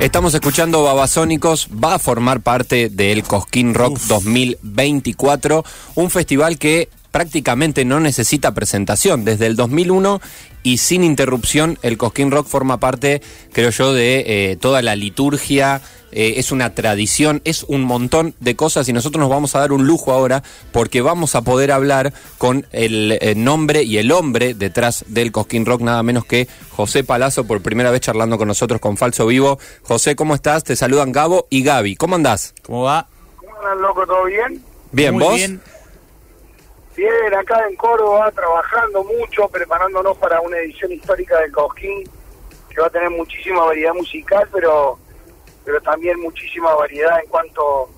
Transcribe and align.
Estamos 0.00 0.34
escuchando 0.34 0.82
Babasónicos, 0.82 1.68
va 1.72 1.94
a 1.94 1.98
formar 2.00 2.40
parte 2.40 2.88
del 2.88 3.22
Cosquín 3.22 3.74
Rock 3.74 4.00
2024, 4.00 5.64
un 5.94 6.10
festival 6.10 6.58
que 6.58 6.88
prácticamente 7.14 7.84
no 7.84 8.00
necesita 8.00 8.54
presentación. 8.54 9.24
Desde 9.24 9.46
el 9.46 9.54
2001 9.54 10.20
y 10.64 10.78
sin 10.78 11.04
interrupción, 11.04 11.78
el 11.82 11.96
Cosquín 11.96 12.32
Rock 12.32 12.48
forma 12.48 12.80
parte, 12.80 13.22
creo 13.52 13.70
yo, 13.70 13.92
de 13.92 14.24
eh, 14.26 14.56
toda 14.56 14.82
la 14.82 14.96
liturgia. 14.96 15.80
eh, 16.10 16.34
es 16.38 16.50
una 16.50 16.74
tradición, 16.74 17.40
es 17.44 17.62
un 17.62 17.82
montón 17.82 18.34
de 18.40 18.56
cosas 18.56 18.88
y 18.88 18.92
nosotros 18.92 19.20
nos 19.20 19.30
vamos 19.30 19.54
a 19.54 19.60
dar 19.60 19.70
un 19.70 19.86
lujo 19.86 20.10
ahora 20.12 20.42
porque 20.72 21.02
vamos 21.02 21.36
a 21.36 21.42
poder 21.42 21.70
hablar 21.70 22.12
con 22.36 22.66
el, 22.72 23.16
eh, 23.20 23.34
nombre 23.36 23.84
y 23.84 23.98
el 23.98 24.10
hombre 24.10 24.54
detrás 24.54 25.04
del 25.06 25.30
Cosquín 25.30 25.66
Rock, 25.66 25.82
nada 25.82 26.02
menos 26.02 26.24
que 26.24 26.48
José 26.70 27.04
Palazzo, 27.04 27.44
por 27.44 27.62
primera 27.62 27.92
vez 27.92 28.00
charlando 28.00 28.38
con 28.38 28.48
nosotros 28.48 28.80
con 28.80 28.96
Falso 28.96 29.24
Vivo. 29.28 29.60
José, 29.82 30.16
¿cómo 30.16 30.34
estás? 30.34 30.64
Te 30.64 30.74
saludan 30.74 31.12
Gabo 31.12 31.46
y 31.48 31.62
Gaby. 31.62 31.94
¿Cómo 31.94 32.16
andás? 32.16 32.54
¿Cómo 32.62 32.82
va? 32.82 33.06
¿Cómo 33.36 33.56
andan, 33.58 33.82
loco? 33.82 34.04
¿Todo 34.04 34.24
bien? 34.24 34.60
Bien, 34.90 35.14
Muy 35.14 35.22
¿vos? 35.22 35.34
bien. 35.36 35.60
Bien, 36.96 37.34
acá 37.36 37.66
en 37.68 37.74
Córdoba, 37.74 38.30
trabajando 38.30 39.02
mucho, 39.02 39.48
preparándonos 39.48 40.16
para 40.18 40.40
una 40.40 40.58
edición 40.58 40.92
histórica 40.92 41.40
del 41.40 41.50
Cosquín, 41.50 42.04
que 42.70 42.80
va 42.80 42.86
a 42.86 42.90
tener 42.90 43.10
muchísima 43.10 43.64
variedad 43.64 43.94
musical, 43.94 44.48
pero, 44.52 44.98
pero 45.64 45.80
también 45.80 46.20
muchísima 46.20 46.72
variedad 46.74 47.18
en 47.20 47.28
cuanto 47.28 47.90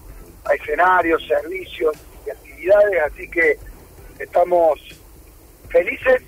a 0.44 0.54
escenarios, 0.54 1.22
servicios 1.26 1.94
y 2.26 2.30
actividades, 2.30 3.02
así 3.12 3.28
que 3.28 3.58
estamos 4.18 4.80
felices, 5.68 6.22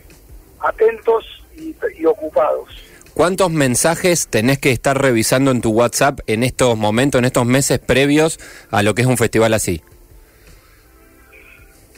atentos 0.61 1.25
y, 1.57 1.75
y 1.97 2.05
ocupados. 2.05 2.69
¿Cuántos 3.15 3.51
mensajes 3.51 4.29
tenés 4.29 4.59
que 4.59 4.73
estar 4.73 5.01
revisando 5.01 5.51
en 5.51 5.63
tu 5.63 5.71
WhatsApp 5.71 6.21
en 6.27 6.45
estos 6.45 6.77
momentos, 6.77 7.19
en 7.19 7.25
estos 7.25 7.47
meses 7.47 7.79
previos 7.79 8.39
a 8.71 8.82
lo 8.82 8.95
que 8.95 9.03
es 9.03 9.09
un 9.09 9.16
festival 9.16 9.55
así? 9.55 9.82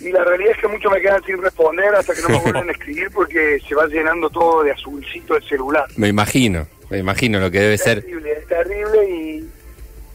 Y 0.00 0.10
la 0.10 0.24
realidad 0.24 0.52
es 0.52 0.58
que 0.58 0.68
muchos 0.68 0.90
me 0.90 1.00
quedan 1.00 1.22
sin 1.24 1.40
responder 1.42 1.94
hasta 1.94 2.14
que 2.14 2.22
no 2.22 2.28
me 2.30 2.38
vuelvan 2.42 2.68
a 2.68 2.72
escribir 2.72 3.10
porque 3.12 3.58
se 3.68 3.74
va 3.74 3.86
llenando 3.86 4.30
todo 4.30 4.62
de 4.62 4.72
azulcito 4.72 5.36
el 5.36 5.42
celular. 5.44 5.86
Me 5.96 6.08
imagino, 6.08 6.66
me 6.88 6.98
imagino 6.98 7.38
lo 7.38 7.50
que 7.50 7.60
debe 7.60 7.74
Es 7.74 7.82
ser. 7.82 8.00
terrible, 8.02 8.32
es 8.32 8.46
terrible 8.46 9.10
y, 9.10 9.50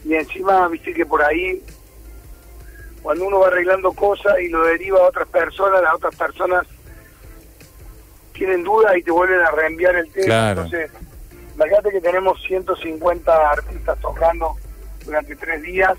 y 0.04 0.14
encima, 0.14 0.66
viste 0.68 0.92
que 0.92 1.06
por 1.06 1.22
ahí, 1.22 1.62
cuando 3.02 3.26
uno 3.26 3.40
va 3.40 3.46
arreglando 3.48 3.92
cosas 3.92 4.34
y 4.40 4.48
lo 4.48 4.64
deriva 4.64 4.98
a 4.98 5.08
otras 5.08 5.28
personas, 5.28 5.80
las 5.82 5.94
otras 5.94 6.16
personas 6.16 6.66
tienen 8.32 8.64
dudas 8.64 8.96
y 8.96 9.02
te 9.02 9.10
vuelven 9.10 9.40
a 9.40 9.50
reenviar 9.52 9.94
el 9.96 10.10
tema. 10.10 10.26
Claro. 10.26 10.62
Entonces, 10.64 10.90
imagínate 11.54 11.90
que 11.90 12.00
tenemos 12.00 12.42
150 12.42 13.50
artistas 13.50 13.98
tocando 14.00 14.54
durante 15.04 15.36
tres 15.36 15.62
días. 15.62 15.96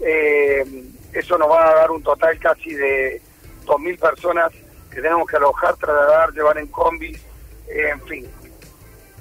Eh, 0.00 0.64
eso 1.12 1.38
nos 1.38 1.48
va 1.50 1.70
a 1.70 1.74
dar 1.76 1.90
un 1.90 2.02
total 2.02 2.38
casi 2.38 2.72
de 2.74 3.20
2.000 3.66 3.98
personas 3.98 4.52
que 4.90 5.00
tenemos 5.00 5.28
que 5.28 5.36
alojar, 5.36 5.76
trasladar, 5.76 6.32
llevar 6.32 6.58
en 6.58 6.66
combis, 6.68 7.16
eh, 7.68 7.90
en 7.92 8.00
fin. 8.06 8.26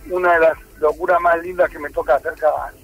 Una 0.09 0.33
de 0.33 0.39
las 0.39 0.53
locuras 0.79 1.19
más 1.21 1.39
lindas 1.43 1.69
que 1.69 1.77
me 1.79 1.89
toca 1.91 2.15
hacer 2.15 2.33
cada 2.39 2.67
año. 2.67 2.77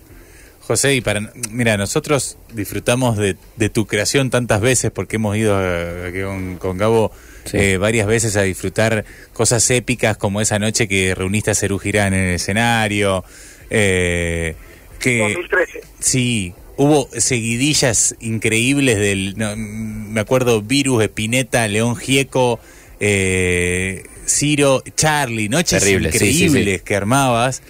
José, 0.61 0.95
y 0.95 1.01
para, 1.01 1.21
mira, 1.51 1.77
nosotros 1.77 2.37
disfrutamos 2.51 3.17
de, 3.17 3.37
de 3.55 3.69
tu 3.69 3.85
creación 3.85 4.29
tantas 4.31 4.61
veces 4.61 4.89
porque 4.91 5.17
hemos 5.17 5.35
ido 5.37 5.57
eh, 5.61 6.07
aquí 6.09 6.21
con, 6.23 6.57
con 6.57 6.77
Gabo 6.77 7.11
Sí. 7.45 7.57
eh, 7.59 7.77
varias 7.77 8.07
veces 8.07 8.35
a 8.37 8.41
disfrutar 8.41 9.05
cosas 9.31 9.69
épicas 9.69 10.17
como 10.17 10.41
esa 10.41 10.57
noche 10.57 10.87
que 10.87 11.13
reuniste 11.13 11.51
a 11.51 11.53
Cerú 11.55 11.77
Girán 11.77 12.15
en 12.15 12.21
el 12.29 12.35
escenario. 12.35 13.23
eh, 13.69 14.55
que 14.97 15.19
2013. 15.19 15.81
Sí, 15.99 16.55
hubo 16.77 17.09
seguidillas 17.11 18.15
increíbles 18.19 18.97
del, 18.97 19.37
no, 19.37 19.55
me 19.55 20.19
acuerdo, 20.19 20.61
Virus, 20.61 21.03
Espineta, 21.03 21.67
León 21.67 21.95
Gieco, 21.95 22.59
eh, 22.99 24.03
Ciro, 24.27 24.83
Charlie, 24.95 25.49
noches 25.49 25.83
Terrible, 25.83 26.11
sí, 26.11 26.19
sí, 26.19 26.33
sí. 26.33 26.43
increíbles 26.45 26.81
que 26.81 26.95
armabas. 26.95 27.61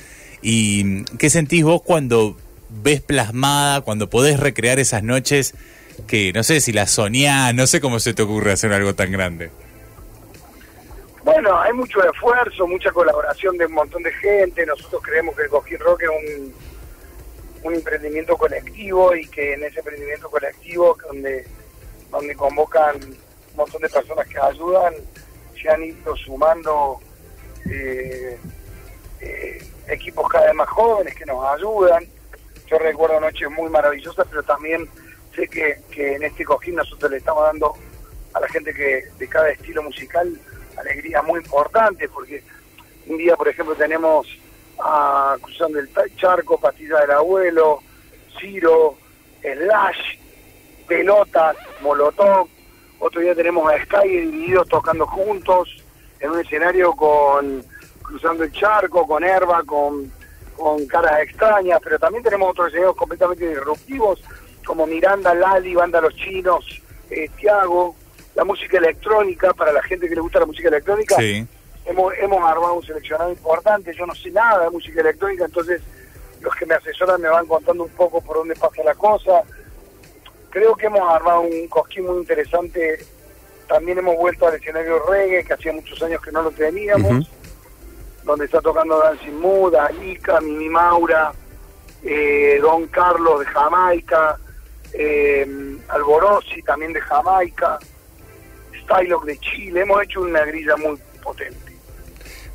¿Y 0.41 1.03
qué 1.17 1.29
sentís 1.29 1.63
vos 1.63 1.81
cuando 1.81 2.37
ves 2.69 3.01
plasmada, 3.01 3.81
cuando 3.81 4.09
podés 4.09 4.39
recrear 4.39 4.79
esas 4.79 5.03
noches 5.03 5.53
que 6.07 6.33
no 6.33 6.43
sé 6.43 6.59
si 6.59 6.73
las 6.73 6.91
soñás, 6.91 7.53
no 7.55 7.67
sé 7.67 7.79
cómo 7.81 7.99
se 7.99 8.13
te 8.13 8.21
ocurre 8.21 8.51
hacer 8.51 8.73
algo 8.73 8.93
tan 8.93 9.11
grande? 9.11 9.49
Bueno, 11.23 11.59
hay 11.59 11.73
mucho 11.73 12.03
esfuerzo, 12.07 12.67
mucha 12.67 12.91
colaboración 12.91 13.57
de 13.57 13.65
un 13.65 13.73
montón 13.73 14.03
de 14.03 14.11
gente. 14.13 14.63
Nosotros 14.63 15.01
creemos 15.01 15.35
que 15.35 15.43
el 15.43 15.49
Cojín 15.49 15.79
Rock 15.79 16.03
es 16.03 16.09
un, 16.09 16.53
un 17.65 17.73
emprendimiento 17.73 18.37
colectivo 18.37 19.15
y 19.15 19.27
que 19.27 19.53
en 19.53 19.63
ese 19.63 19.79
emprendimiento 19.79 20.29
colectivo, 20.29 20.95
donde, 21.07 21.47
donde 22.11 22.35
convocan 22.35 22.95
un 23.03 23.55
montón 23.55 23.81
de 23.81 23.89
personas 23.89 24.27
que 24.27 24.39
ayudan, 24.39 24.93
se 25.59 25.67
han 25.67 25.83
ido 25.83 26.15
sumando 26.15 26.99
eh, 27.67 28.37
eh, 29.19 29.67
equipos 29.87 30.29
cada 30.29 30.45
vez 30.45 30.53
más 30.53 30.69
jóvenes 30.69 31.15
que 31.15 31.25
nos 31.25 31.43
ayudan. 31.43 32.05
Yo 32.67 32.77
recuerdo 32.77 33.19
noches 33.19 33.49
muy 33.49 33.69
maravillosas, 33.71 34.27
pero 34.29 34.43
también 34.43 34.87
sé 35.35 35.47
que, 35.47 35.79
que 35.89 36.15
en 36.17 36.23
este 36.23 36.45
cojín 36.45 36.75
nosotros 36.75 37.09
le 37.09 37.17
estamos 37.17 37.43
dando 37.45 37.73
a 38.33 38.41
la 38.41 38.47
gente 38.49 38.75
que 38.75 39.05
de 39.17 39.27
cada 39.27 39.49
estilo 39.49 39.81
musical 39.81 40.39
alegría 40.77 41.23
muy 41.23 41.39
importante, 41.39 42.07
porque 42.09 42.43
un 43.07 43.17
día, 43.17 43.35
por 43.35 43.47
ejemplo, 43.47 43.73
tenemos 43.73 44.27
a 44.79 45.37
Cruzando 45.41 45.79
el 45.79 45.89
Charco, 46.17 46.59
Pastilla 46.59 46.99
del 47.01 47.11
Abuelo, 47.11 47.81
Ciro, 48.39 48.95
Slash, 49.41 50.17
Pelotas, 50.87 51.55
Molotov, 51.81 52.47
otro 52.99 53.21
día 53.21 53.35
tenemos 53.35 53.71
a 53.71 53.83
Sky 53.83 54.07
divididos 54.07 54.67
tocando 54.69 55.05
juntos 55.05 55.69
en 56.19 56.31
un 56.31 56.39
escenario 56.39 56.93
con 56.93 57.63
Cruzando 58.01 58.43
el 58.43 58.51
Charco, 58.51 59.07
con 59.07 59.23
Herba, 59.23 59.63
con, 59.63 60.11
con 60.55 60.85
Caras 60.87 61.21
Extrañas, 61.21 61.79
pero 61.83 61.99
también 61.99 62.23
tenemos 62.23 62.49
otros 62.51 62.67
escenarios 62.67 62.95
completamente 62.95 63.49
disruptivos, 63.49 64.21
como 64.65 64.87
Miranda, 64.87 65.33
Lali, 65.33 65.75
Banda 65.75 66.01
Los 66.01 66.15
Chinos, 66.15 66.65
eh, 67.09 67.29
Tiago, 67.37 67.95
la 68.35 68.43
música 68.43 68.77
electrónica, 68.77 69.53
para 69.53 69.71
la 69.71 69.83
gente 69.83 70.07
que 70.07 70.15
le 70.15 70.21
gusta 70.21 70.39
la 70.39 70.45
música 70.45 70.67
electrónica, 70.67 71.15
Sí. 71.15 71.47
Hemos, 71.85 72.13
hemos 72.19 72.41
armado 72.43 72.75
un 72.75 72.83
seleccionado 72.83 73.31
importante, 73.31 73.93
yo 73.93 74.05
no 74.05 74.15
sé 74.15 74.31
nada 74.31 74.63
de 74.63 74.69
música 74.69 75.01
electrónica, 75.01 75.45
entonces 75.45 75.81
los 76.41 76.55
que 76.55 76.65
me 76.65 76.75
asesoran 76.75 77.21
me 77.21 77.29
van 77.29 77.45
contando 77.47 77.83
un 77.83 77.89
poco 77.91 78.21
por 78.21 78.37
dónde 78.37 78.55
pasa 78.55 78.83
la 78.83 78.95
cosa. 78.95 79.43
Creo 80.49 80.75
que 80.75 80.87
hemos 80.87 81.01
armado 81.01 81.41
un 81.41 81.67
cosquín 81.67 82.05
muy 82.05 82.17
interesante, 82.17 83.05
también 83.67 83.97
hemos 83.97 84.15
vuelto 84.15 84.47
al 84.47 84.55
escenario 84.55 85.05
reggae, 85.05 85.43
que 85.43 85.53
hacía 85.53 85.73
muchos 85.73 86.01
años 86.01 86.21
que 86.21 86.31
no 86.31 86.43
lo 86.43 86.51
teníamos, 86.51 87.29
donde 88.23 88.45
está 88.45 88.61
tocando 88.61 88.99
Dancing 88.99 89.39
Mood, 89.39 89.75
Alica, 89.75 90.39
Mimi 90.39 90.69
Maura, 90.69 91.33
eh, 92.03 92.59
Don 92.61 92.87
Carlos 92.87 93.39
de 93.39 93.45
Jamaica, 93.47 94.37
eh, 94.93 95.77
Alborosi 95.89 96.61
también 96.61 96.93
de 96.93 97.01
Jamaica, 97.01 97.79
Stylock 98.83 99.25
de 99.25 99.37
Chile, 99.39 99.81
hemos 99.81 100.03
hecho 100.03 100.21
una 100.21 100.45
grilla 100.45 100.77
muy 100.77 100.97
potente. 101.21 101.64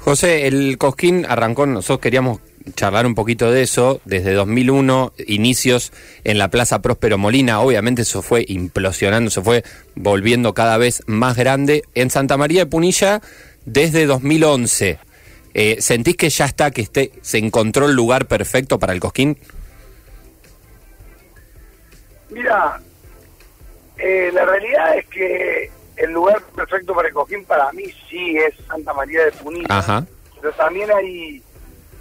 José, 0.00 0.46
el 0.46 0.78
Cosquín 0.78 1.26
arrancó, 1.28 1.66
nosotros 1.66 2.00
queríamos 2.00 2.40
charlar 2.74 3.06
un 3.06 3.14
poquito 3.14 3.50
de 3.50 3.62
eso, 3.62 4.00
desde 4.04 4.32
2001, 4.32 5.12
inicios 5.26 5.92
en 6.24 6.38
la 6.38 6.48
Plaza 6.48 6.80
Próspero 6.80 7.18
Molina, 7.18 7.60
obviamente 7.60 8.02
eso 8.02 8.22
fue 8.22 8.44
implosionando, 8.48 9.30
se 9.30 9.42
fue 9.42 9.62
volviendo 9.94 10.54
cada 10.54 10.78
vez 10.78 11.02
más 11.06 11.36
grande. 11.36 11.82
En 11.94 12.10
Santa 12.10 12.36
María 12.36 12.60
de 12.60 12.66
Punilla, 12.66 13.20
desde 13.66 14.06
2011, 14.06 14.98
eh, 15.52 15.76
¿sentís 15.80 16.16
que 16.16 16.30
ya 16.30 16.46
está, 16.46 16.70
que 16.70 16.82
esté, 16.82 17.12
se 17.20 17.38
encontró 17.38 17.86
el 17.86 17.94
lugar 17.94 18.26
perfecto 18.26 18.78
para 18.78 18.94
el 18.94 19.00
Cosquín? 19.00 19.36
Mira, 22.30 22.80
eh, 23.98 24.30
la 24.32 24.46
realidad 24.46 24.98
es 24.98 25.06
que 25.08 25.70
el 26.00 26.10
lugar 26.12 26.40
perfecto 26.54 26.94
para 26.94 27.08
el 27.08 27.14
cojín 27.14 27.44
para 27.44 27.70
mí 27.72 27.84
sí 28.08 28.36
es 28.38 28.54
Santa 28.66 28.92
María 28.94 29.24
de 29.24 29.32
Punilla. 29.32 29.66
Ajá. 29.68 30.04
Pero 30.40 30.52
también 30.54 30.90
hay, 30.90 31.42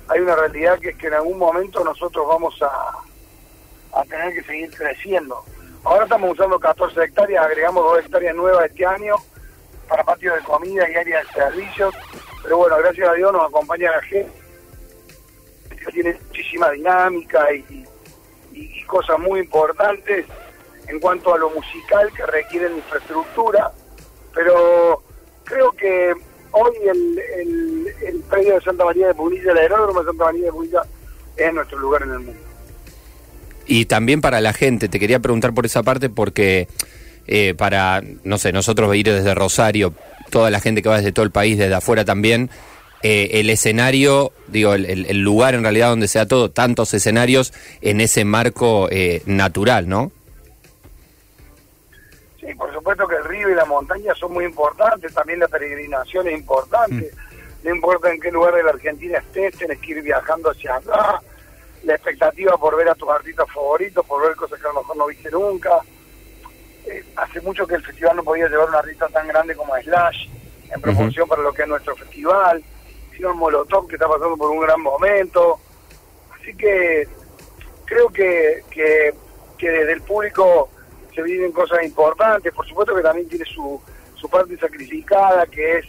hay 0.07 0.19
una 0.22 0.36
realidad 0.36 0.80
que 0.80 0.90
es 0.90 0.98
que 0.98 1.07
en 1.07 1.13
algún 1.16 1.38
momento 1.38 1.84
nosotros 1.84 2.25
vamos 2.28 2.56
a, 2.62 4.00
a 4.00 4.04
tener 4.06 4.34
que 4.34 4.44
seguir 4.44 4.72
creciendo. 4.75 5.44
Ahora 5.84 6.04
estamos 6.04 6.31
usando 6.31 6.60
14 6.60 7.04
hectáreas, 7.04 7.46
agregamos 7.46 7.84
2 7.84 8.06
hectáreas 8.06 8.36
nuevas 8.36 8.66
este 8.69 8.86
año 8.86 9.16
para 9.88 10.04
patio 10.04 10.34
de 10.36 10.42
comida 10.42 10.90
y 10.90 10.95
área 10.95 11.19
de 11.24 11.25
servicios. 11.34 11.94
Pero 12.44 12.57
bueno, 12.57 12.78
gracias 12.78 13.07
a 13.10 13.13
Dios 13.13 13.34
nos 13.34 13.48
acompaña 13.50 13.92
la 13.92 14.02
gente 14.04 14.31
que 15.84 15.92
tiene 15.92 16.13
muchísima 16.28 16.69
dinámica 16.72 17.54
y, 17.54 17.86
y- 18.54 18.80
y 18.80 18.84
cosas 18.86 19.18
muy 19.19 19.40
importantes 19.42 20.25
en 20.88 21.00
cuanto 21.00 21.34
a 21.34 21.38
lo 21.38 21.50
musical 21.52 22.12
que 22.13 22.25
requieren 22.25 22.75
infraestructura, 22.78 23.72
pero 24.34 25.04
creo 25.44 25.72
que 25.72 26.14
hoy 26.52 26.76
el, 26.88 27.20
el, 27.38 27.88
el 28.08 28.20
predio 28.22 28.56
de 28.56 28.62
Santa 28.62 28.86
María 28.86 29.08
de 29.08 29.14
Punilla, 29.14 29.52
el 29.52 29.58
aeródromo 29.58 30.00
de 30.00 30.06
Santa 30.08 30.26
María 30.26 30.46
de 30.46 30.52
Punilla, 30.52 30.81
es 31.38 31.54
nuestro 31.54 31.80
lugar 31.80 32.04
en 32.04 32.12
el 32.12 32.20
mundo. 32.20 32.42
Y 33.66 33.86
también 33.86 34.22
para 34.22 34.42
la 34.42 34.54
gente, 34.54 34.90
te 34.90 35.00
quería 35.00 35.20
preguntar 35.20 35.54
por 35.54 35.66
esa 35.66 35.84
parte 35.84 36.10
porque 36.10 36.68
eh, 37.28 37.54
para, 37.56 38.02
no 38.24 38.40
sé, 38.40 38.52
nosotros 38.52 38.96
ir 38.96 39.06
desde 39.06 39.36
Rosario, 39.36 39.94
toda 40.31 40.50
la 40.50 40.60
gente 40.60 40.81
que 40.81 40.90
va 40.90 40.98
desde 40.98 41.12
todo 41.12 41.24
el 41.24 41.31
país, 41.31 41.60
desde 41.60 41.76
afuera 41.76 42.04
también, 42.04 42.50
eh, 43.04 43.30
el 43.34 43.52
escenario, 43.52 44.34
digo, 44.48 44.74
el, 44.74 44.86
el, 44.86 45.20
lugar 45.20 45.54
en 45.54 45.62
realidad 45.62 45.90
donde 45.90 46.08
sea 46.08 46.26
todo, 46.26 46.50
tantos 46.50 46.94
escenarios 46.96 47.54
en 47.81 48.02
ese 48.02 48.26
marco 48.26 48.90
eh, 48.92 49.22
natural, 49.28 49.88
¿no? 49.88 50.12
Sí, 52.50 52.56
por 52.56 52.74
supuesto 52.74 53.07
que 53.07 53.16
el 53.16 53.25
río 53.25 53.50
y 53.51 53.54
la 53.54 53.66
montaña 53.66 54.16
son 54.16 54.34
muy 54.34 54.44
importantes, 54.44 55.13
también 55.13 55.40
la 55.40 55.48
peregrinación 55.48 56.28
es 56.30 56.40
importante. 56.40 57.12
Mm. 57.13 57.68
No 57.68 57.75
importa 57.75 58.12
en 58.12 58.19
qué 58.19 58.31
lugar 58.31 58.56
de 58.56 58.63
la 58.63 58.72
Argentina 58.72 59.19
estés, 59.19 59.56
tienes 59.56 59.78
que 59.78 59.92
ir 59.92 60.01
viajando 60.01 60.50
hacia 60.50 60.78
acá. 60.78 61.22
La 61.84 61.94
expectativa 61.94 62.57
por 62.57 62.75
ver 62.75 62.90
a 62.90 62.96
tus 62.96 63.07
artistas 63.07 63.46
favoritos, 63.54 64.04
por 64.04 64.24
ver 64.24 64.36
cosas 64.36 64.60
que 64.60 64.68
a 64.68 64.74
lo 64.74 64.80
mejor 64.80 64.98
no 64.98 65.06
viste 65.06 65.30
nunca. 65.30 65.80
Eh, 66.88 67.06
hace 67.18 67.40
mucho 67.42 67.68
que 67.68 67.75
el 67.75 67.86
festival 67.86 68.16
no 68.16 68.24
podía 68.24 68.50
llevar 68.50 68.69
una 68.69 68.80
artista 68.80 69.07
tan 69.10 69.28
grande 69.28 69.56
como 69.56 69.78
Slash 69.78 70.28
en 70.72 70.81
proporción 70.81 71.30
para 71.30 71.44
lo 71.44 71.54
que 71.54 71.62
es 71.62 71.68
nuestro 71.68 71.95
festival. 71.98 72.63
Sino 73.16 73.36
Molotov 73.36 73.88
que 73.88 73.94
está 73.94 74.07
pasando 74.07 74.36
por 74.38 74.50
un 74.50 74.62
gran 74.62 74.81
momento. 74.81 75.60
Así 76.34 76.56
que 76.56 77.07
creo 77.86 78.10
que, 78.10 78.63
que, 78.72 79.13
que 79.56 79.69
desde 79.69 79.92
el 79.92 80.02
público 80.02 80.72
se 81.19 81.24
viven 81.24 81.51
cosas 81.51 81.83
importantes. 81.83 82.54
Por 82.54 82.66
supuesto 82.68 82.95
que 82.95 83.01
también 83.01 83.27
tiene 83.27 83.45
su, 83.45 83.80
su 84.16 84.30
parte 84.30 84.57
sacrificada, 84.57 85.45
que 85.48 85.80
es 85.80 85.86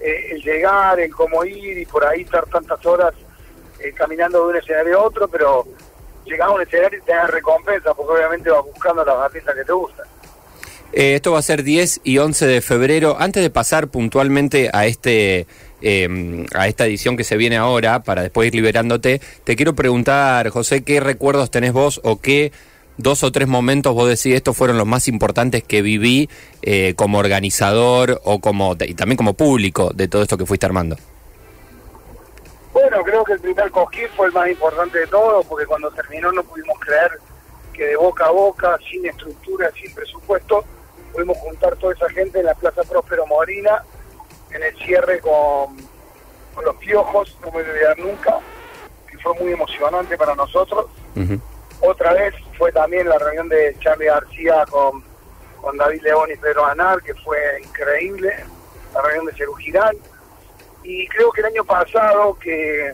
eh, 0.00 0.28
el 0.32 0.42
llegar, 0.42 1.00
el 1.00 1.12
cómo 1.12 1.44
ir 1.44 1.78
y 1.78 1.84
por 1.84 2.04
ahí 2.04 2.22
estar 2.22 2.46
tantas 2.46 2.84
horas 2.86 3.12
eh, 3.80 3.92
caminando 3.92 4.44
de 4.44 4.50
un 4.50 4.56
escenario 4.56 5.00
a 5.00 5.02
otro, 5.04 5.28
pero 5.28 5.66
llegar 6.24 6.48
a 6.48 6.52
un 6.52 6.62
escenario 6.62 6.98
y 6.98 7.02
tener 7.02 7.26
recompensa, 7.26 7.92
porque 7.94 8.12
obviamente 8.12 8.50
vas 8.50 8.64
buscando 8.64 9.04
las 9.04 9.16
artistas 9.16 9.54
que 9.56 9.64
te 9.64 9.72
gustan. 9.72 10.06
Eh, 10.92 11.14
esto 11.14 11.32
va 11.32 11.40
a 11.40 11.42
ser 11.42 11.64
10 11.64 12.00
y 12.04 12.18
11 12.18 12.46
de 12.46 12.60
febrero. 12.60 13.16
Antes 13.18 13.42
de 13.42 13.50
pasar 13.50 13.88
puntualmente 13.88 14.70
a 14.72 14.86
este 14.86 15.46
eh, 15.82 16.46
a 16.54 16.66
esta 16.66 16.86
edición 16.86 17.16
que 17.16 17.24
se 17.24 17.36
viene 17.36 17.56
ahora, 17.56 18.02
para 18.02 18.22
después 18.22 18.48
ir 18.48 18.54
liberándote, 18.54 19.20
te 19.44 19.54
quiero 19.54 19.74
preguntar, 19.74 20.48
José, 20.48 20.82
¿qué 20.82 21.00
recuerdos 21.00 21.50
tenés 21.50 21.72
vos 21.72 22.00
o 22.04 22.20
qué 22.20 22.52
dos 22.98 23.22
o 23.22 23.32
tres 23.32 23.48
momentos 23.48 23.94
vos 23.94 24.08
decís 24.08 24.34
estos 24.34 24.56
fueron 24.56 24.76
los 24.76 24.86
más 24.86 25.08
importantes 25.08 25.62
que 25.62 25.80
viví 25.80 26.28
eh, 26.62 26.94
como 26.96 27.18
organizador 27.18 28.20
o 28.24 28.40
como 28.40 28.76
y 28.80 28.94
también 28.94 29.16
como 29.16 29.34
público 29.34 29.90
de 29.94 30.08
todo 30.08 30.22
esto 30.22 30.36
que 30.36 30.44
fuiste 30.44 30.66
armando? 30.66 30.96
Bueno, 32.72 33.02
creo 33.02 33.24
que 33.24 33.32
el 33.32 33.40
primer 33.40 33.70
Cosquín 33.70 34.06
fue 34.16 34.26
el 34.26 34.32
más 34.32 34.48
importante 34.48 34.98
de 34.98 35.06
todos, 35.06 35.44
porque 35.46 35.66
cuando 35.66 35.90
terminó 35.90 36.30
no 36.30 36.44
pudimos 36.44 36.78
creer 36.78 37.10
que 37.72 37.86
de 37.86 37.96
boca 37.96 38.26
a 38.26 38.30
boca, 38.30 38.78
sin 38.88 39.06
estructura, 39.06 39.70
sin 39.80 39.92
presupuesto, 39.94 40.64
pudimos 41.12 41.38
juntar 41.38 41.74
toda 41.76 41.94
esa 41.94 42.08
gente 42.10 42.40
en 42.40 42.46
la 42.46 42.54
Plaza 42.54 42.82
Próspero 42.82 43.26
Morina, 43.26 43.82
en 44.50 44.62
el 44.62 44.76
cierre 44.78 45.20
con, 45.20 45.76
con 46.54 46.64
los 46.64 46.76
piojos, 46.76 47.36
no 47.40 47.46
me 47.46 47.52
voy 47.52 47.64
a 47.64 47.70
olvidar 47.70 47.98
nunca, 47.98 48.38
que 49.10 49.18
fue 49.18 49.34
muy 49.34 49.52
emocionante 49.52 50.16
para 50.16 50.34
nosotros. 50.34 50.86
Otra 51.80 52.12
vez 52.12 52.34
fue 52.56 52.72
también 52.72 53.08
la 53.08 53.18
reunión 53.18 53.48
de 53.48 53.76
Charlie 53.80 54.06
García 54.06 54.64
con, 54.70 55.02
con 55.60 55.76
David 55.76 56.02
León 56.02 56.28
y 56.32 56.36
Pedro 56.36 56.66
Anar, 56.66 57.02
que 57.02 57.14
fue 57.14 57.38
increíble, 57.62 58.34
la 58.94 59.02
reunión 59.02 59.26
de 59.26 59.32
Cerú 59.34 59.54
Girán. 59.54 59.96
Y 60.82 61.06
creo 61.08 61.30
que 61.30 61.40
el 61.40 61.46
año 61.48 61.64
pasado, 61.64 62.36
que, 62.38 62.92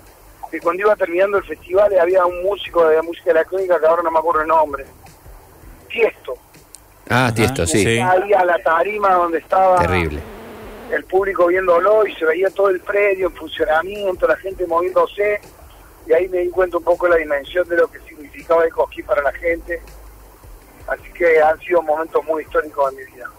que 0.50 0.60
cuando 0.60 0.82
iba 0.82 0.96
terminando 0.96 1.38
el 1.38 1.44
festival, 1.44 1.98
había 1.98 2.26
un 2.26 2.42
músico 2.42 2.86
de 2.88 3.00
música 3.02 3.30
electrónica 3.30 3.80
que 3.80 3.86
ahora 3.86 4.02
no 4.02 4.10
me 4.10 4.18
acuerdo 4.18 4.42
el 4.42 4.48
nombre, 4.48 4.84
Tiesto. 5.88 6.34
Ah, 7.08 7.30
Tiesto, 7.34 7.66
sí. 7.66 7.98
Ahí 7.98 8.32
a 8.32 8.44
la 8.44 8.58
tarima 8.58 9.14
donde 9.14 9.38
estaba 9.38 9.78
Terrible. 9.78 10.20
el 10.90 11.04
público 11.04 11.46
viéndolo 11.46 12.06
y 12.06 12.14
se 12.14 12.24
veía 12.24 12.50
todo 12.50 12.70
el 12.70 12.80
predio 12.80 13.28
en 13.28 13.34
funcionamiento, 13.34 14.26
la 14.26 14.36
gente 14.36 14.66
moviéndose 14.66 15.40
y 16.06 16.12
ahí 16.12 16.28
me 16.28 16.38
di 16.38 16.50
cuenta 16.50 16.78
un 16.78 16.84
poco 16.84 17.08
la 17.08 17.16
dimensión 17.16 17.68
de 17.68 17.76
lo 17.76 17.88
que 17.88 18.00
significaba 18.34 18.64
el 18.64 18.72
Cosquín 18.72 19.04
para 19.04 19.22
la 19.22 19.32
gente. 19.32 19.80
Así 20.86 21.10
que 21.16 21.40
han 21.40 21.58
sido 21.60 21.82
momentos 21.82 22.22
muy 22.24 22.42
históricos 22.42 22.92
en 22.92 22.98
mi 22.98 23.12
vida. 23.12 23.30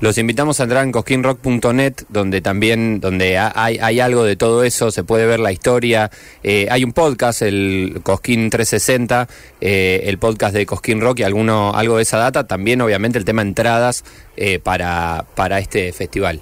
Los 0.00 0.16
invitamos 0.16 0.58
a 0.58 0.62
entrar 0.62 0.82
en 0.84 0.92
cosquinrock.net, 0.92 1.94
donde 2.08 2.40
también 2.40 3.00
donde 3.00 3.36
hay, 3.36 3.76
hay 3.78 4.00
algo 4.00 4.24
de 4.24 4.34
todo 4.34 4.64
eso, 4.64 4.90
se 4.90 5.04
puede 5.04 5.26
ver 5.26 5.40
la 5.40 5.52
historia. 5.52 6.10
Eh, 6.42 6.68
hay 6.70 6.84
un 6.84 6.94
podcast, 6.94 7.42
el 7.42 8.00
Cosquín 8.02 8.48
360, 8.48 9.28
eh, 9.60 10.00
el 10.04 10.16
podcast 10.16 10.54
de 10.54 10.64
Cosquín 10.64 11.02
Rock 11.02 11.18
y 11.18 11.22
alguno, 11.24 11.74
algo 11.74 11.98
de 11.98 12.04
esa 12.04 12.16
data. 12.16 12.46
También, 12.46 12.80
obviamente, 12.80 13.18
el 13.18 13.26
tema 13.26 13.42
entradas 13.42 14.02
eh, 14.38 14.58
para, 14.58 15.26
para 15.34 15.58
este 15.58 15.92
festival. 15.92 16.40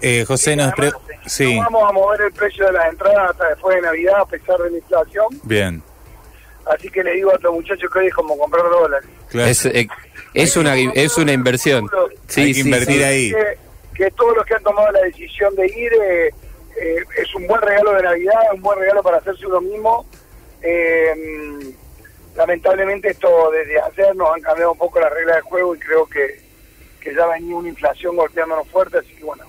Eh, 0.00 0.24
José, 0.26 0.56
nos 0.56 0.72
pre... 0.72 0.90
sí. 1.26 1.54
No 1.54 1.62
vamos 1.62 1.88
a 1.88 1.92
mover 1.92 2.20
el 2.22 2.32
precio 2.32 2.66
de 2.66 2.72
las 2.72 2.86
entradas 2.86 3.30
hasta 3.30 3.48
después 3.50 3.76
de 3.76 3.82
Navidad, 3.82 4.22
a 4.22 4.26
pesar 4.26 4.58
de 4.58 4.70
la 4.70 4.78
inflación. 4.78 5.26
Bien. 5.44 5.82
Así 6.66 6.88
que 6.90 7.02
le 7.02 7.14
digo 7.14 7.30
a 7.30 7.38
los 7.40 7.52
muchachos 7.54 7.90
que 7.92 7.98
hoy 7.98 8.06
es 8.06 8.14
como 8.14 8.38
comprar 8.38 8.64
dólares. 8.70 9.08
Claro. 9.28 9.48
Es, 9.48 9.66
eh, 9.66 9.88
es, 10.34 10.56
una, 10.56 10.76
es 10.76 11.18
una 11.18 11.32
inversión. 11.32 11.88
Sí, 12.28 12.42
Hay 12.42 12.46
que 12.48 12.54
sí, 12.54 12.60
invertir 12.60 12.96
sí. 12.98 13.02
ahí. 13.02 13.30
Que, 13.32 13.58
que 13.94 14.10
todos 14.12 14.36
los 14.36 14.46
que 14.46 14.54
han 14.54 14.62
tomado 14.62 14.90
la 14.92 15.00
decisión 15.00 15.54
de 15.56 15.66
ir 15.66 15.92
eh, 15.92 16.30
eh, 16.80 17.04
es 17.16 17.34
un 17.34 17.46
buen 17.46 17.60
regalo 17.60 17.92
de 17.94 18.02
Navidad, 18.02 18.40
un 18.54 18.62
buen 18.62 18.78
regalo 18.78 19.02
para 19.02 19.18
hacerse 19.18 19.46
uno 19.46 19.60
mismo. 19.60 20.06
Eh, 20.62 21.74
lamentablemente 22.36 23.10
esto 23.10 23.50
desde 23.50 23.80
ayer 23.80 24.16
nos 24.16 24.30
han 24.34 24.40
cambiado 24.40 24.72
un 24.72 24.78
poco 24.78 25.00
las 25.00 25.12
reglas 25.12 25.36
de 25.36 25.42
juego 25.42 25.74
y 25.74 25.78
creo 25.78 26.06
que, 26.06 26.40
que 27.00 27.14
ya 27.14 27.26
venía 27.26 27.56
una 27.56 27.68
inflación 27.68 28.16
golpeándonos 28.16 28.68
fuerte, 28.68 28.98
así 28.98 29.14
que 29.14 29.24
bueno, 29.24 29.44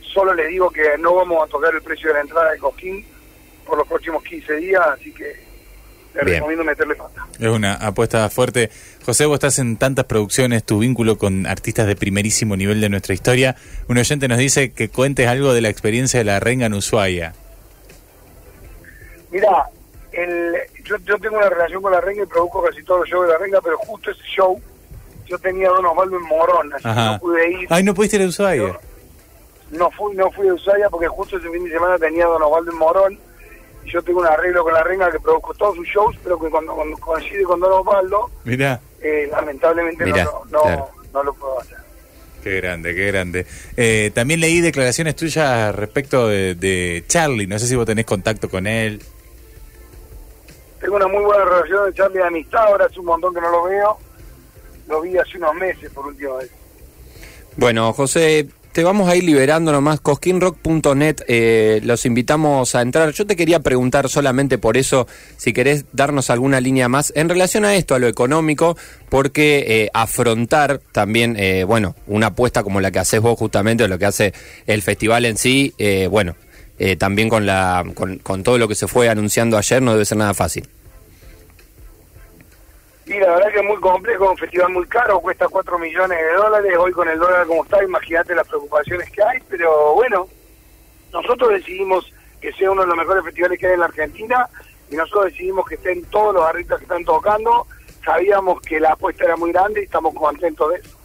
solo 0.00 0.34
le 0.34 0.46
digo 0.48 0.70
que 0.70 0.96
no 0.98 1.14
vamos 1.14 1.44
a 1.44 1.50
tocar 1.50 1.74
el 1.74 1.82
precio 1.82 2.08
de 2.08 2.14
la 2.14 2.20
entrada 2.22 2.50
de 2.50 2.58
Cosquín 2.58 3.06
por 3.64 3.78
los 3.78 3.86
próximos 3.86 4.22
15 4.24 4.54
días, 4.56 4.82
así 4.86 5.12
que 5.12 5.45
Bien. 6.24 6.36
recomiendo 6.36 6.64
meterle 6.64 6.94
pata. 6.94 7.26
Es 7.38 7.48
una 7.48 7.74
apuesta 7.74 8.28
fuerte. 8.30 8.70
José, 9.04 9.26
vos 9.26 9.34
estás 9.34 9.58
en 9.58 9.76
tantas 9.76 10.06
producciones, 10.06 10.64
tu 10.64 10.78
vínculo 10.78 11.18
con 11.18 11.46
artistas 11.46 11.86
de 11.86 11.96
primerísimo 11.96 12.56
nivel 12.56 12.80
de 12.80 12.88
nuestra 12.88 13.14
historia. 13.14 13.56
Un 13.88 13.98
oyente 13.98 14.28
nos 14.28 14.38
dice 14.38 14.72
que 14.72 14.88
cuentes 14.88 15.28
algo 15.28 15.52
de 15.52 15.60
la 15.60 15.68
experiencia 15.68 16.18
de 16.18 16.24
la 16.24 16.40
renga 16.40 16.66
en 16.66 16.74
Ushuaia. 16.74 17.34
Mira, 19.30 19.66
el, 20.12 20.54
yo, 20.84 20.96
yo 21.04 21.18
tengo 21.18 21.36
una 21.36 21.50
relación 21.50 21.82
con 21.82 21.92
la 21.92 22.00
renga 22.00 22.22
y 22.22 22.26
produzco 22.26 22.62
casi 22.62 22.82
todos 22.82 23.00
los 23.00 23.08
shows 23.08 23.26
de 23.26 23.32
la 23.32 23.38
renga, 23.38 23.60
pero 23.60 23.76
justo 23.78 24.10
ese 24.10 24.22
show 24.22 24.60
yo 25.26 25.38
tenía 25.38 25.68
a 25.68 25.72
Don 25.72 25.86
Osvaldo 25.86 26.16
en 26.16 26.22
Morón, 26.22 26.72
así 26.72 26.84
que 26.84 26.94
no 26.94 27.18
pude 27.18 27.50
ir. 27.50 27.66
Ay, 27.70 27.82
no 27.82 27.94
pudiste 27.94 28.16
ir 28.16 28.22
a 28.22 28.26
Ushuaia. 28.26 28.78
No 29.70 29.90
fui, 29.90 30.14
no 30.14 30.30
fui 30.30 30.46
de 30.46 30.52
Ushuaia 30.52 30.88
porque 30.88 31.08
justo 31.08 31.36
ese 31.36 31.50
fin 31.50 31.64
de 31.64 31.70
semana 31.70 31.98
tenía 31.98 32.24
a 32.24 32.28
Don 32.28 32.42
Osvaldo 32.42 32.70
en 32.70 32.78
Morón 32.78 33.18
yo 33.86 34.02
tengo 34.02 34.20
un 34.20 34.26
arreglo 34.26 34.62
con 34.64 34.74
la 34.74 34.82
renga 34.82 35.10
que 35.10 35.20
produzco 35.20 35.54
todos 35.54 35.76
sus 35.76 35.86
shows, 35.88 36.16
pero 36.22 36.38
que 36.38 36.48
cuando, 36.50 36.74
cuando 36.74 36.96
coincide 36.98 37.42
con 37.44 37.60
Don 37.60 37.72
Osvaldo, 37.72 38.30
Mirá, 38.44 38.80
eh, 39.00 39.28
lamentablemente 39.30 40.04
Mirá, 40.04 40.24
no, 40.24 40.42
no, 40.50 40.62
claro. 40.62 40.88
no 41.12 41.22
lo 41.22 41.34
puedo 41.34 41.60
hacer. 41.60 41.78
qué 42.42 42.56
grande, 42.60 42.94
qué 42.94 43.06
grande. 43.06 43.46
Eh, 43.76 44.10
también 44.14 44.40
leí 44.40 44.60
declaraciones 44.60 45.16
tuyas 45.16 45.74
respecto 45.74 46.28
de, 46.28 46.54
de 46.54 47.04
Charlie. 47.06 47.46
No 47.46 47.58
sé 47.58 47.66
si 47.66 47.76
vos 47.76 47.86
tenés 47.86 48.06
contacto 48.06 48.48
con 48.48 48.66
él. 48.66 49.02
Tengo 50.80 50.96
una 50.96 51.08
muy 51.08 51.24
buena 51.24 51.44
relación 51.44 51.86
de 51.86 51.94
Charlie 51.94 52.18
de 52.18 52.24
amistad, 52.26 52.64
ahora 52.64 52.84
hace 52.86 53.00
un 53.00 53.06
montón 53.06 53.34
que 53.34 53.40
no 53.40 53.50
lo 53.50 53.64
veo. 53.64 53.98
Lo 54.88 55.00
vi 55.00 55.16
hace 55.16 55.38
unos 55.38 55.54
meses 55.54 55.90
por 55.90 56.06
última 56.06 56.36
vez. 56.36 56.50
Bueno, 57.56 57.92
José, 57.92 58.46
vamos 58.82 59.08
a 59.08 59.16
ir 59.16 59.24
liberando 59.24 59.72
nomás. 59.72 60.00
Cosquinrock.net, 60.00 61.16
eh, 61.28 61.80
los 61.84 62.06
invitamos 62.06 62.74
a 62.74 62.82
entrar. 62.82 63.12
Yo 63.12 63.26
te 63.26 63.36
quería 63.36 63.60
preguntar 63.60 64.08
solamente 64.08 64.58
por 64.58 64.76
eso, 64.76 65.06
si 65.36 65.52
querés 65.52 65.84
darnos 65.92 66.30
alguna 66.30 66.60
línea 66.60 66.88
más 66.88 67.12
en 67.16 67.28
relación 67.28 67.64
a 67.64 67.74
esto, 67.74 67.94
a 67.94 67.98
lo 67.98 68.08
económico, 68.08 68.76
porque 69.08 69.64
eh, 69.66 69.90
afrontar 69.94 70.80
también, 70.92 71.36
eh, 71.38 71.64
bueno, 71.64 71.94
una 72.06 72.28
apuesta 72.28 72.62
como 72.62 72.80
la 72.80 72.90
que 72.90 72.98
haces 72.98 73.20
vos 73.20 73.38
justamente, 73.38 73.84
o 73.84 73.88
lo 73.88 73.98
que 73.98 74.06
hace 74.06 74.32
el 74.66 74.82
festival 74.82 75.24
en 75.24 75.36
sí, 75.36 75.74
eh, 75.78 76.08
bueno, 76.10 76.36
eh, 76.78 76.96
también 76.96 77.28
con, 77.28 77.46
la, 77.46 77.84
con, 77.94 78.18
con 78.18 78.42
todo 78.42 78.58
lo 78.58 78.68
que 78.68 78.74
se 78.74 78.86
fue 78.86 79.08
anunciando 79.08 79.56
ayer, 79.56 79.80
no 79.80 79.92
debe 79.92 80.04
ser 80.04 80.18
nada 80.18 80.34
fácil. 80.34 80.68
Y 83.06 83.20
la 83.20 83.30
verdad 83.34 83.52
que 83.52 83.60
es 83.60 83.64
muy 83.64 83.76
complejo, 83.76 84.30
un 84.30 84.36
festival 84.36 84.72
muy 84.72 84.86
caro, 84.86 85.20
cuesta 85.20 85.46
4 85.48 85.78
millones 85.78 86.18
de 86.18 86.32
dólares, 86.34 86.72
hoy 86.76 86.90
con 86.90 87.08
el 87.08 87.18
dólar 87.18 87.46
como 87.46 87.62
está, 87.62 87.82
imagínate 87.84 88.34
las 88.34 88.48
preocupaciones 88.48 89.08
que 89.10 89.22
hay, 89.22 89.38
pero 89.48 89.94
bueno, 89.94 90.26
nosotros 91.12 91.50
decidimos 91.50 92.12
que 92.40 92.52
sea 92.52 92.70
uno 92.70 92.82
de 92.82 92.88
los 92.88 92.96
mejores 92.96 93.24
festivales 93.24 93.60
que 93.60 93.66
hay 93.68 93.74
en 93.74 93.80
la 93.80 93.86
Argentina 93.86 94.48
y 94.90 94.96
nosotros 94.96 95.26
decidimos 95.26 95.68
que 95.68 95.76
estén 95.76 96.04
todos 96.06 96.34
los 96.34 96.44
artistas 96.44 96.78
que 96.78 96.84
están 96.84 97.04
tocando, 97.04 97.66
sabíamos 98.04 98.60
que 98.62 98.80
la 98.80 98.92
apuesta 98.92 99.24
era 99.24 99.36
muy 99.36 99.52
grande 99.52 99.82
y 99.82 99.84
estamos 99.84 100.12
contentos 100.12 100.72
de 100.72 100.78
eso. 100.80 100.96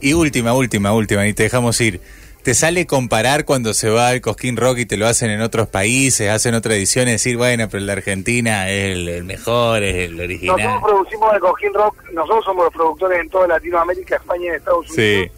Y 0.00 0.12
última, 0.12 0.52
última, 0.52 0.92
última, 0.92 1.26
y 1.26 1.32
te 1.32 1.44
dejamos 1.44 1.80
ir. 1.80 2.00
Te 2.48 2.54
sale 2.54 2.86
comparar 2.86 3.44
cuando 3.44 3.74
se 3.74 3.90
va 3.90 4.08
al 4.08 4.22
Cosquín 4.22 4.56
Rock 4.56 4.78
y 4.78 4.86
te 4.86 4.96
lo 4.96 5.06
hacen 5.06 5.30
en 5.30 5.42
otros 5.42 5.68
países, 5.68 6.30
hacen 6.30 6.54
otra 6.54 6.74
edición 6.76 7.06
y 7.06 7.10
decir, 7.10 7.36
bueno, 7.36 7.68
pero 7.68 7.80
el 7.80 7.86
de 7.86 7.92
Argentina 7.92 8.70
es 8.70 8.96
el, 8.96 9.24
mejor, 9.24 9.82
es 9.82 10.08
el 10.08 10.18
original. 10.18 10.56
Nosotros 10.56 10.82
producimos 10.82 11.34
el 11.34 11.40
Cosquín 11.40 11.74
Rock, 11.74 12.10
nosotros 12.10 12.44
somos 12.46 12.64
los 12.64 12.72
productores 12.72 13.20
en 13.20 13.28
toda 13.28 13.48
Latinoamérica, 13.48 14.16
España 14.16 14.44
y 14.46 14.56
Estados 14.56 14.90
Unidos. 14.92 15.30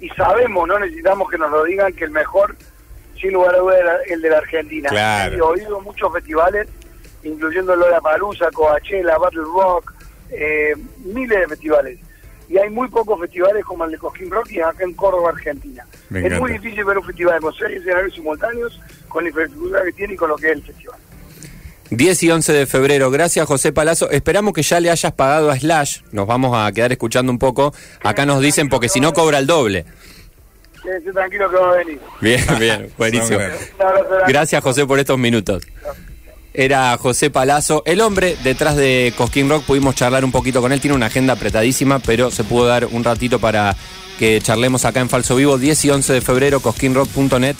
Y 0.00 0.08
sabemos, 0.16 0.66
no 0.66 0.78
necesitamos 0.78 1.28
que 1.28 1.36
nos 1.36 1.50
lo 1.50 1.62
digan, 1.62 1.92
que 1.92 2.04
el 2.04 2.10
mejor, 2.10 2.56
sin 3.20 3.34
lugar 3.34 3.54
a 3.54 3.58
dudas, 3.58 4.00
el 4.06 4.22
de 4.22 4.30
la 4.30 4.38
Argentina. 4.38 4.88
Claro. 4.88 5.36
He 5.36 5.42
oído 5.42 5.78
muchos 5.82 6.10
festivales, 6.10 6.66
incluyendo 7.22 7.76
Lola 7.76 8.00
Palusa, 8.00 8.50
Coachella, 8.50 9.18
Battle 9.18 9.42
Rock, 9.42 9.92
eh, 10.30 10.74
miles 11.04 11.38
de 11.38 11.48
festivales 11.48 12.05
y 12.48 12.58
hay 12.58 12.70
muy 12.70 12.88
pocos 12.88 13.18
festivales 13.20 13.64
como 13.64 13.84
el 13.84 13.92
de 13.92 13.98
Cosquín 13.98 14.30
Rock 14.30 14.52
y 14.52 14.60
acá 14.60 14.84
en 14.84 14.94
Córdoba, 14.94 15.30
Argentina. 15.30 15.86
es 16.12 16.40
muy 16.40 16.52
difícil 16.52 16.84
ver 16.84 16.98
un 16.98 17.04
festival 17.04 17.40
con 17.40 17.54
seis 17.54 17.78
escenarios 17.78 18.14
simultáneos, 18.14 18.80
con 19.08 19.24
la 19.24 19.30
infraestructura 19.30 19.82
que 19.84 19.92
tiene 19.92 20.14
y 20.14 20.16
con 20.16 20.28
lo 20.28 20.36
que 20.36 20.46
es 20.46 20.52
el 20.52 20.62
festival. 20.62 20.98
10 21.90 22.22
y 22.24 22.30
11 22.30 22.52
de 22.52 22.66
febrero. 22.66 23.10
Gracias, 23.12 23.46
José 23.46 23.72
Palazzo. 23.72 24.10
Esperamos 24.10 24.52
que 24.54 24.62
ya 24.62 24.80
le 24.80 24.90
hayas 24.90 25.12
pagado 25.12 25.50
a 25.50 25.58
Slash. 25.58 26.00
Nos 26.10 26.26
vamos 26.26 26.56
a 26.56 26.70
quedar 26.72 26.90
escuchando 26.90 27.30
un 27.30 27.38
poco. 27.38 27.72
Acá 28.02 28.26
nos 28.26 28.40
dicen, 28.40 28.68
porque 28.68 28.88
si 28.88 29.00
no 29.00 29.12
cobra 29.12 29.38
el 29.38 29.46
doble. 29.46 29.84
Quédese 30.82 31.12
tranquilo 31.12 31.48
que 31.48 31.56
va 31.56 31.70
a 31.70 31.76
venir. 31.76 32.00
Bien, 32.20 32.44
bien, 32.58 32.92
buenísimo. 32.98 33.38
Gracias, 34.26 34.62
José, 34.62 34.84
por 34.84 34.98
estos 34.98 35.18
minutos 35.18 35.62
era 36.56 36.96
José 36.96 37.30
Palazzo, 37.30 37.82
el 37.86 38.00
hombre 38.00 38.36
detrás 38.42 38.76
de 38.76 39.12
Cosquín 39.16 39.48
Rock. 39.48 39.64
Pudimos 39.64 39.94
charlar 39.94 40.24
un 40.24 40.32
poquito 40.32 40.60
con 40.60 40.72
él, 40.72 40.80
tiene 40.80 40.96
una 40.96 41.06
agenda 41.06 41.34
apretadísima, 41.34 41.98
pero 41.98 42.30
se 42.30 42.44
pudo 42.44 42.66
dar 42.66 42.86
un 42.86 43.04
ratito 43.04 43.38
para 43.38 43.76
que 44.18 44.40
charlemos 44.40 44.84
acá 44.84 45.00
en 45.00 45.10
Falso 45.10 45.36
Vivo, 45.36 45.58
10 45.58 45.84
y 45.84 45.90
11 45.90 46.12
de 46.14 46.20
febrero, 46.22 46.60
cosquinrock.net. 46.60 47.56